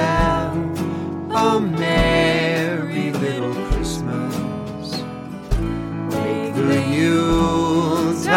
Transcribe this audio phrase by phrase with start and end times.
[0.00, 0.56] yourself
[1.30, 5.02] a merry little Christmas.
[6.14, 8.34] Make the Yuletide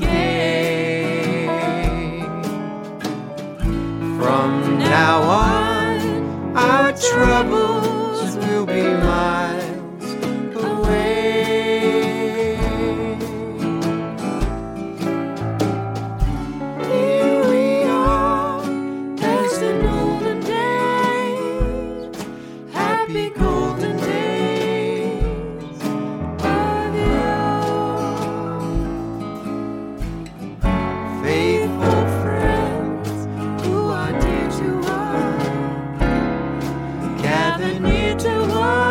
[0.00, 1.48] gay.
[4.18, 6.00] From now on,
[6.56, 9.75] our troubles will be miles
[37.74, 38.85] near to us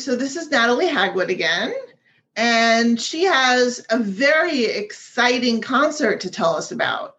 [0.00, 1.72] so this is Natalie Hagwood again,
[2.36, 7.16] and she has a very exciting concert to tell us about.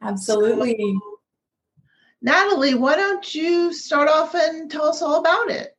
[0.00, 0.96] Absolutely.
[2.22, 5.76] Natalie, why don't you start off and tell us all about it?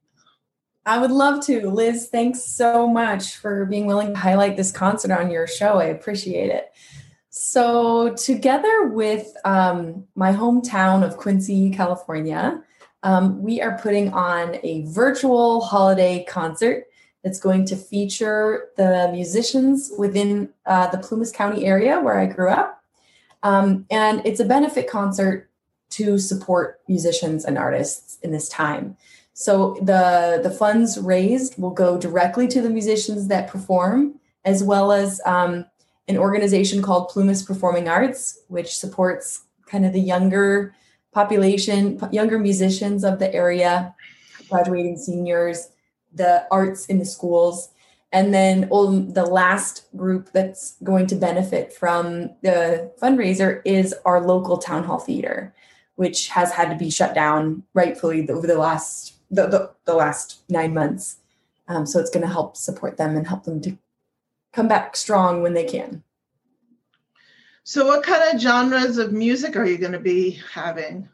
[0.85, 1.69] I would love to.
[1.69, 5.79] Liz, thanks so much for being willing to highlight this concert on your show.
[5.79, 6.71] I appreciate it.
[7.29, 12.63] So, together with um, my hometown of Quincy, California,
[13.05, 16.87] um, we are putting on a virtual holiday concert
[17.23, 22.49] that's going to feature the musicians within uh, the Plumas County area where I grew
[22.49, 22.83] up.
[23.43, 25.51] Um, and it's a benefit concert
[25.91, 28.97] to support musicians and artists in this time.
[29.33, 34.91] So the the funds raised will go directly to the musicians that perform, as well
[34.91, 35.65] as um,
[36.07, 40.73] an organization called Plumas Performing Arts, which supports kind of the younger
[41.15, 43.95] population, younger musicians of the area,
[44.49, 45.69] graduating seniors,
[46.13, 47.69] the arts in the schools.
[48.11, 54.57] And then the last group that's going to benefit from the fundraiser is our local
[54.57, 55.53] town hall theater,
[55.95, 60.41] which has had to be shut down rightfully over the last the, the, the last
[60.49, 61.17] nine months.
[61.67, 63.77] Um, so it's going to help support them and help them to
[64.53, 66.03] come back strong when they can.
[67.67, 71.09] So, what kind of genres of music are you going to be having?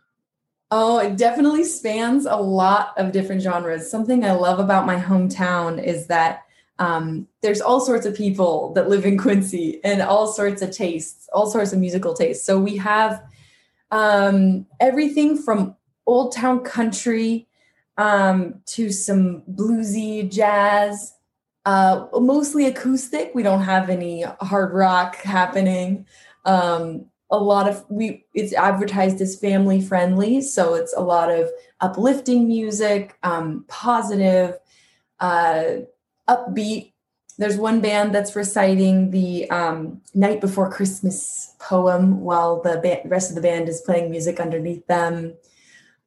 [0.70, 3.90] Oh, it definitely spans a lot of different genres.
[3.90, 6.44] Something I love about my hometown is that
[6.78, 11.30] um, there's all sorts of people that live in Quincy and all sorts of tastes,
[11.32, 12.46] all sorts of musical tastes.
[12.46, 13.24] So we have
[13.92, 17.48] um, everything from old town country
[17.98, 21.14] um, to some bluesy jazz,
[21.66, 23.32] uh, mostly acoustic.
[23.34, 26.06] We don't have any hard rock happening.
[26.46, 31.50] Um, a lot of we it's advertised as family friendly, so it's a lot of
[31.79, 34.57] uplifting music, um, positive,
[35.20, 35.64] uh,
[36.28, 36.91] upbeat.
[37.38, 43.29] There's one band that's reciting the um, night before Christmas poem while the ba- rest
[43.29, 45.34] of the band is playing music underneath them.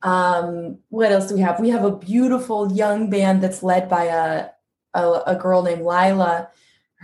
[0.03, 1.59] Um, what else do we have?
[1.59, 4.51] We have a beautiful young band that's led by a,
[4.93, 6.51] a, a girl named Lila.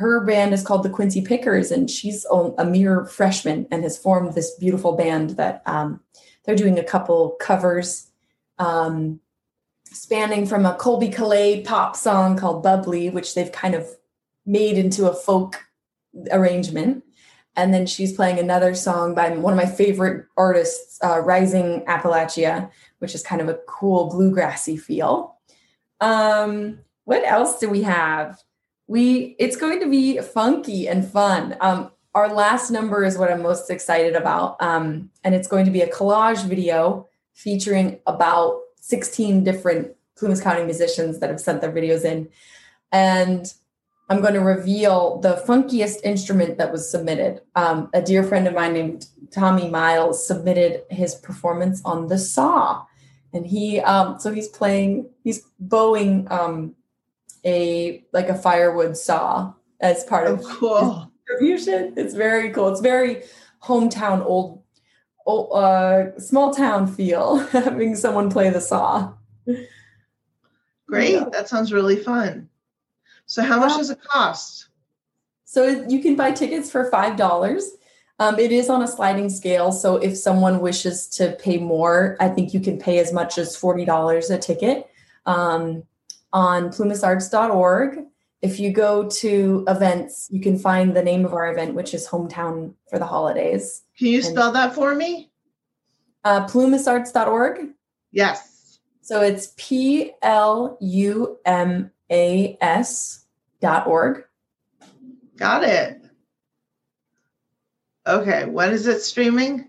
[0.00, 2.24] Her band is called the Quincy Pickers, and she's
[2.56, 6.00] a mere freshman and has formed this beautiful band that um,
[6.42, 8.10] they're doing a couple covers
[8.58, 9.20] um,
[9.84, 13.86] spanning from a Colbie Caillat pop song called Bubbly, which they've kind of
[14.46, 15.66] made into a folk
[16.32, 17.04] arrangement.
[17.54, 22.70] And then she's playing another song by one of my favorite artists, uh, Rising Appalachia,
[23.00, 25.36] which is kind of a cool bluegrassy feel.
[26.00, 28.40] Um, what else do we have?
[28.90, 31.56] We it's going to be funky and fun.
[31.60, 35.70] Um, our last number is what I'm most excited about, um, and it's going to
[35.70, 41.70] be a collage video featuring about 16 different Plumas County musicians that have sent their
[41.70, 42.30] videos in,
[42.90, 43.54] and
[44.08, 47.42] I'm going to reveal the funkiest instrument that was submitted.
[47.54, 52.86] Um, a dear friend of mine named Tommy Miles submitted his performance on the saw,
[53.32, 56.74] and he um, so he's playing he's bowing um,
[57.44, 61.12] a like a firewood saw as part Oh, of cool.
[61.26, 61.94] distribution.
[61.96, 62.68] It's very cool.
[62.68, 63.22] It's very
[63.62, 64.62] hometown old,
[65.26, 69.12] old uh, small town feel having someone play the saw.
[70.86, 71.12] Great.
[71.12, 71.24] Yeah.
[71.32, 72.48] That sounds really fun.
[73.26, 74.68] So, how much does it cost?
[75.44, 77.70] So you can buy tickets for five dollars.
[78.18, 82.28] Um, it is on a sliding scale, so if someone wishes to pay more, I
[82.28, 84.88] think you can pay as much as forty dollars a ticket.
[85.26, 85.84] Um,
[86.32, 88.04] on plumasarts.org,
[88.42, 92.08] if you go to events, you can find the name of our event, which is
[92.08, 93.82] Hometown for the Holidays.
[93.98, 95.30] Can you And- spell that for me?
[96.24, 97.70] Uh, plumasarts.org.
[98.12, 98.78] Yes.
[99.02, 103.24] So it's P L U M A S
[103.60, 104.24] dot org.
[105.36, 106.00] Got it.
[108.06, 108.44] Okay.
[108.46, 109.68] When is it streaming?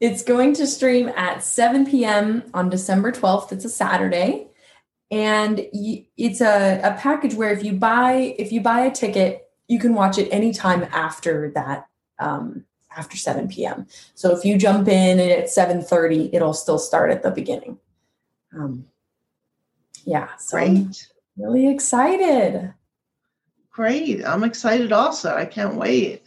[0.00, 2.44] It's going to stream at 7 p.m.
[2.54, 3.50] on December 12th.
[3.52, 4.47] It's a Saturday.
[5.10, 9.78] And it's a, a package where if you buy if you buy a ticket, you
[9.78, 11.86] can watch it anytime after that,
[12.18, 12.64] um,
[12.96, 13.86] after 7 p.m.
[14.14, 17.78] So if you jump in and at 7:30, it'll still start at the beginning.
[18.54, 18.86] Um,
[20.04, 20.92] yeah, so I'm
[21.36, 22.74] really excited.
[23.70, 24.24] Great.
[24.24, 25.34] I'm excited also.
[25.34, 26.22] I can't wait.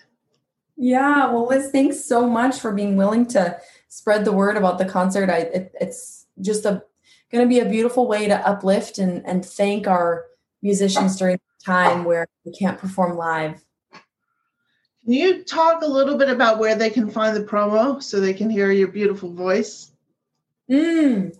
[0.77, 4.85] Yeah, well, Liz, thanks so much for being willing to spread the word about the
[4.85, 5.29] concert.
[5.29, 6.83] I, it, it's just a
[7.31, 10.25] going to be a beautiful way to uplift and and thank our
[10.61, 13.63] musicians during the time where we can't perform live.
[15.03, 18.33] Can you talk a little bit about where they can find the promo so they
[18.33, 19.91] can hear your beautiful voice?
[20.69, 21.35] Mm.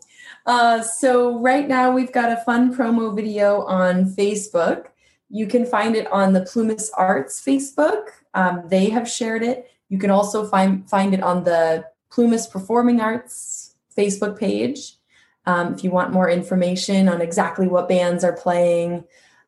[0.46, 4.88] Uh, so right now we've got a fun promo video on Facebook.
[5.30, 8.08] You can find it on the Plumas Arts Facebook.
[8.34, 9.72] Um, they have shared it.
[9.90, 14.98] You can also find find it on the Plumas Performing Arts Facebook page.
[15.46, 19.06] Um, if you want more information on exactly what bands are playing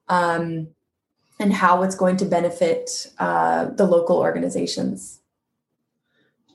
[0.07, 0.67] um,
[1.39, 5.21] and how it's going to benefit uh, the local organizations.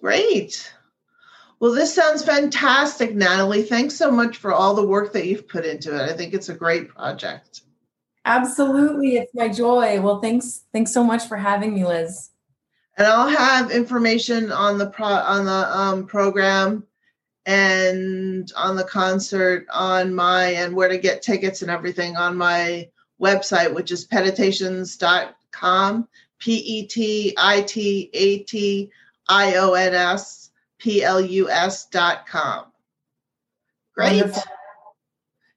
[0.01, 0.73] Great.
[1.61, 3.63] Well, this sounds fantastic, Natalie.
[3.63, 6.09] Thanks so much for all the work that you've put into it.
[6.09, 7.63] I think it's a great project.
[8.25, 10.01] Absolutely, it's my joy.
[10.01, 12.31] Well, thanks thanks so much for having me, Liz.
[12.97, 16.85] And I'll have information on the pro on the um, program
[17.49, 22.87] and on the concert on my and where to get tickets and everything on my
[23.19, 26.07] website, which is petitations.com,
[26.39, 28.91] P E T I T A T
[29.31, 32.67] I O N S P L U S dot com.
[33.95, 34.21] Great.
[34.21, 34.43] Wonderful.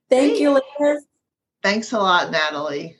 [0.08, 1.04] Thank you, Liz.
[1.62, 2.96] Thanks a lot, Natalie.